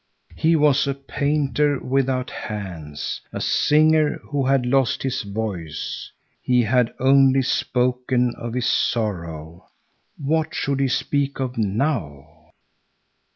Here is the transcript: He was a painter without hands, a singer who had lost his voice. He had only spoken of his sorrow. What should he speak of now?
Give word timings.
He 0.35 0.55
was 0.55 0.87
a 0.87 0.95
painter 0.95 1.77
without 1.77 2.31
hands, 2.31 3.21
a 3.31 3.39
singer 3.39 4.13
who 4.31 4.47
had 4.47 4.65
lost 4.65 5.03
his 5.03 5.21
voice. 5.21 6.11
He 6.41 6.63
had 6.63 6.91
only 6.99 7.43
spoken 7.43 8.33
of 8.35 8.55
his 8.55 8.65
sorrow. 8.65 9.67
What 10.17 10.55
should 10.55 10.79
he 10.79 10.87
speak 10.87 11.39
of 11.39 11.55
now? 11.55 12.49